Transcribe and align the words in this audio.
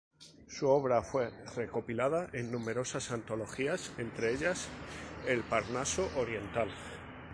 Su 0.47 0.67
obra 0.69 1.03
fue 1.03 1.29
recopilada 1.55 2.27
en 2.33 2.51
numerosas 2.51 3.11
antologías 3.11 3.91
entre 3.99 4.33
ellas 4.33 4.67
"El 5.27 5.41
Parnaso 5.41 6.09
Oriental". 6.17 6.71